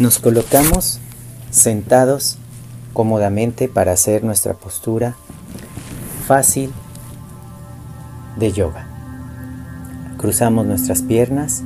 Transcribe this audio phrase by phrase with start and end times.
[0.00, 0.98] Nos colocamos
[1.52, 2.36] sentados
[2.92, 5.14] cómodamente para hacer nuestra postura
[6.26, 6.72] fácil
[8.36, 8.88] de yoga.
[10.16, 11.62] Cruzamos nuestras piernas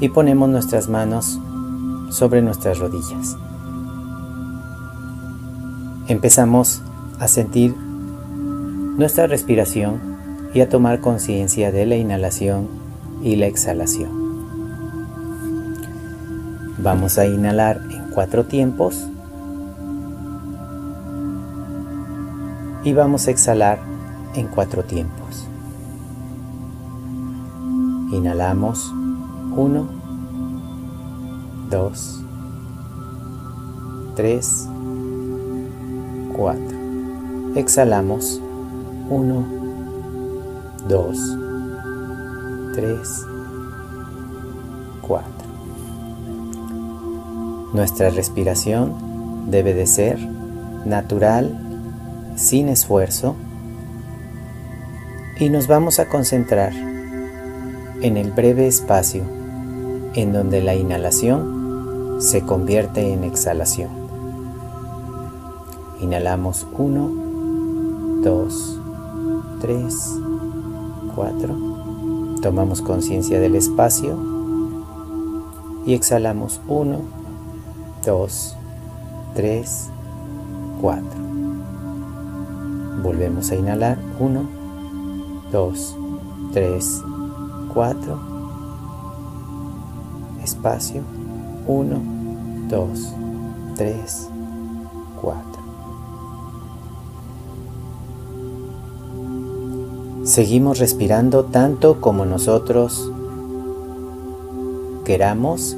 [0.00, 1.38] y ponemos nuestras manos
[2.10, 3.36] sobre nuestras rodillas.
[6.08, 6.82] Empezamos
[7.20, 10.00] a sentir nuestra respiración
[10.54, 12.68] y a tomar conciencia de la inhalación
[13.22, 14.25] y la exhalación.
[16.78, 19.08] Vamos a inhalar en cuatro tiempos.
[22.84, 23.78] Y vamos a exhalar
[24.34, 25.48] en cuatro tiempos.
[28.12, 28.92] Inhalamos.
[29.56, 29.88] 1,
[31.70, 32.24] 2,
[34.16, 34.68] 3,
[36.36, 36.62] 4.
[37.54, 38.42] Exhalamos.
[39.08, 39.46] 1,
[40.88, 41.38] 2,
[42.74, 43.26] 3,
[45.00, 45.35] 4.
[47.72, 50.18] Nuestra respiración debe de ser
[50.84, 51.58] natural,
[52.36, 53.34] sin esfuerzo,
[55.38, 59.22] y nos vamos a concentrar en el breve espacio
[60.14, 63.90] en donde la inhalación se convierte en exhalación.
[66.00, 67.10] Inhalamos 1,
[68.22, 68.80] 2,
[69.60, 70.12] 3,
[71.14, 71.56] 4.
[72.40, 74.18] Tomamos conciencia del espacio
[75.84, 77.15] y exhalamos 1,
[78.06, 78.56] 2,
[79.34, 79.90] 3,
[80.80, 81.02] 4.
[83.02, 84.48] Volvemos a inhalar 1,
[85.50, 85.96] 2,
[86.52, 87.02] 3,
[87.74, 88.18] 4.
[90.44, 91.02] Espacio
[91.66, 92.00] 1,
[92.68, 93.14] 2,
[93.74, 94.28] 3,
[95.20, 95.44] 4.
[100.22, 103.10] Seguimos respirando tanto como nosotros
[105.04, 105.76] queramos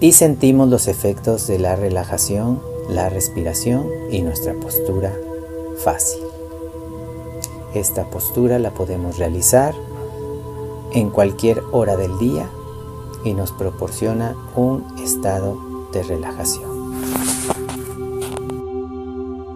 [0.00, 5.14] y sentimos los efectos de la relajación, la respiración y nuestra postura
[5.84, 6.22] fácil.
[7.74, 9.74] Esta postura la podemos realizar
[10.92, 12.48] en cualquier hora del día
[13.24, 15.58] y nos proporciona un estado
[15.92, 17.59] de relajación.